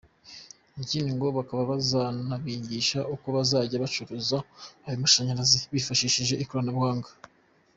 [0.83, 4.37] Ikindi ngo bakaba bazanabigisha uko bazajya bacuruza
[4.85, 7.09] ayo mashanyarazi bifashishije ikoranabuhanga.